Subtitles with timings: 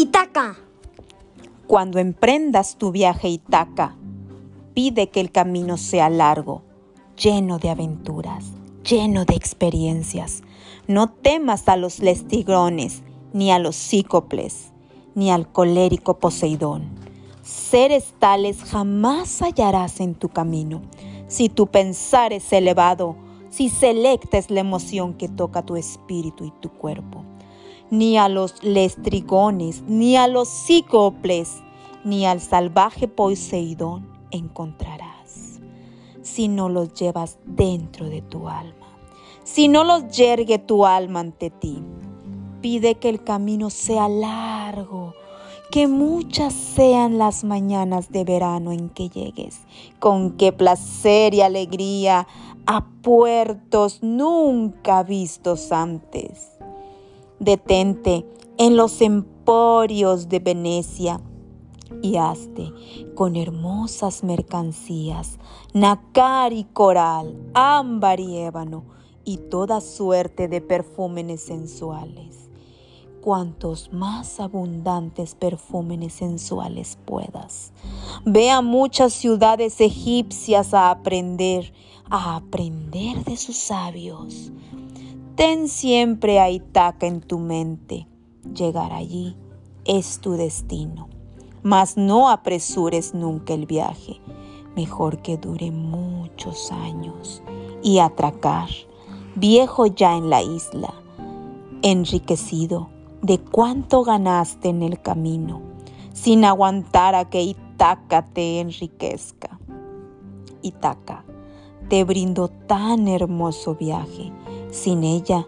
[0.00, 0.56] Itaca.
[1.66, 3.96] Cuando emprendas tu viaje a Itaca,
[4.72, 6.62] pide que el camino sea largo,
[7.20, 8.44] lleno de aventuras,
[8.88, 10.44] lleno de experiencias.
[10.86, 13.02] No temas a los lestigrones,
[13.32, 14.70] ni a los cícoples,
[15.16, 16.84] ni al colérico Poseidón.
[17.42, 20.80] Seres tales jamás hallarás en tu camino.
[21.26, 23.16] Si tu pensar es elevado,
[23.50, 27.24] si selecta es la emoción que toca tu espíritu y tu cuerpo
[27.90, 31.62] ni a los lestrigones, ni a los cícoples,
[32.04, 35.60] ni al salvaje Poseidón encontrarás,
[36.22, 38.86] si no los llevas dentro de tu alma,
[39.44, 41.82] si no los yergue tu alma ante ti.
[42.60, 45.14] Pide que el camino sea largo,
[45.70, 49.60] que muchas sean las mañanas de verano en que llegues,
[49.98, 52.26] con qué placer y alegría
[52.66, 56.57] a puertos nunca vistos antes
[57.40, 61.20] Detente en los emporios de Venecia
[62.02, 62.72] y hazte
[63.14, 65.38] con hermosas mercancías,
[65.72, 68.84] nácar y coral, ámbar y ébano
[69.24, 72.50] y toda suerte de perfúmenes sensuales.
[73.20, 77.72] Cuantos más abundantes perfúmenes sensuales puedas.
[78.24, 81.72] Ve a muchas ciudades egipcias a aprender,
[82.10, 84.50] a aprender de sus sabios
[85.38, 88.08] Ten siempre a Itaca en tu mente.
[88.52, 89.36] Llegar allí
[89.84, 91.08] es tu destino.
[91.62, 94.20] Mas no apresures nunca el viaje.
[94.74, 97.40] Mejor que dure muchos años
[97.84, 98.68] y atracar,
[99.36, 100.92] viejo ya en la isla,
[101.82, 102.88] enriquecido
[103.22, 105.62] de cuánto ganaste en el camino,
[106.14, 109.60] sin aguantar a que Itaca te enriquezca.
[110.62, 111.24] Itaca
[111.88, 114.32] te brindó tan hermoso viaje
[114.70, 115.46] sin ella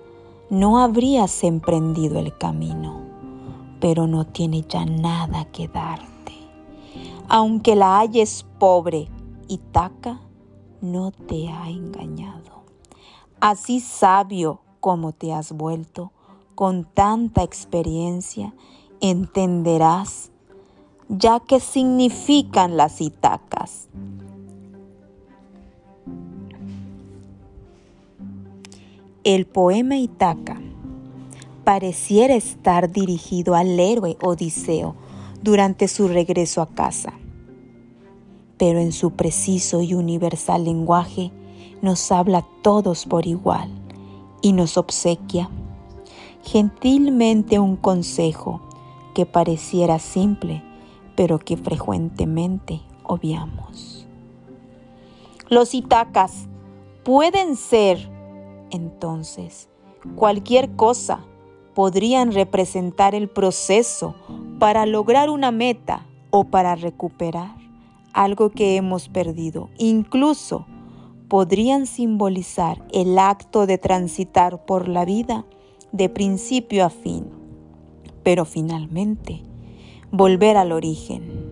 [0.48, 3.00] no habrías emprendido el camino,
[3.80, 6.32] pero no tiene ya nada que darte.
[7.28, 9.08] Aunque la halles pobre
[9.46, 10.20] y taca,
[10.80, 12.64] no te ha engañado.
[13.40, 16.10] Así sabio como te has vuelto,
[16.54, 18.54] con tanta experiencia,
[19.00, 20.32] entenderás
[21.08, 23.88] ya que significan las itacas
[29.22, 30.58] El poema Itaca
[31.62, 34.94] pareciera estar dirigido al héroe Odiseo
[35.42, 37.12] durante su regreso a casa,
[38.56, 41.32] pero en su preciso y universal lenguaje
[41.82, 43.68] nos habla a todos por igual
[44.40, 45.50] y nos obsequia
[46.42, 48.62] gentilmente un consejo
[49.14, 50.62] que pareciera simple,
[51.14, 54.06] pero que frecuentemente obviamos.
[55.50, 56.48] Los itacas
[57.04, 58.19] pueden ser
[58.70, 59.68] entonces,
[60.16, 61.24] cualquier cosa
[61.74, 64.14] podrían representar el proceso
[64.58, 67.54] para lograr una meta o para recuperar
[68.12, 69.70] algo que hemos perdido.
[69.78, 70.66] Incluso
[71.28, 75.44] podrían simbolizar el acto de transitar por la vida
[75.92, 77.26] de principio a fin,
[78.22, 79.42] pero finalmente
[80.10, 81.50] volver al origen.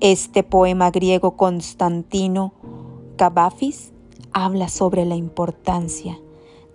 [0.00, 2.54] Este poema griego Constantino
[3.16, 3.92] Cavafis
[4.32, 6.18] habla sobre la importancia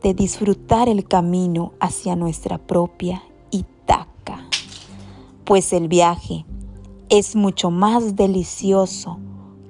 [0.01, 4.45] de disfrutar el camino hacia nuestra propia Itaca,
[5.45, 6.45] pues el viaje
[7.09, 9.19] es mucho más delicioso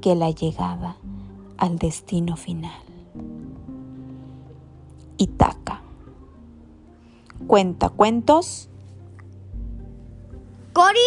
[0.01, 0.97] que la llegada
[1.57, 2.81] al destino final.
[5.17, 5.81] Itaca.
[7.47, 8.69] Cuenta cuentos.
[10.73, 10.99] Cori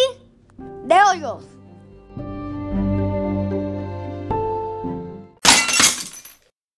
[0.85, 1.56] de Hoyos.